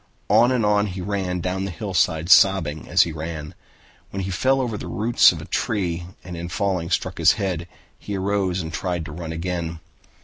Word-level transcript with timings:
On 0.31 0.51
and 0.51 0.65
on 0.65 0.87
he 0.87 0.99
ran 0.99 1.41
down 1.41 1.65
the 1.65 1.69
hillside, 1.69 2.31
sobbing 2.31 2.89
as 2.89 3.03
he 3.03 3.11
ran. 3.11 3.53
When 4.09 4.23
he 4.23 4.31
fell 4.31 4.59
over 4.59 4.75
the 4.75 4.87
roots 4.87 5.31
of 5.31 5.39
a 5.43 5.45
tree 5.45 6.07
and 6.23 6.35
in 6.35 6.49
falling 6.49 6.89
struck 6.89 7.19
his 7.19 7.33
head, 7.33 7.67
he 7.99 8.17
arose 8.17 8.61
and 8.63 8.73
tried 8.73 9.05
to 9.05 9.11
run 9.11 9.25
on 9.25 9.31
again. 9.33 9.79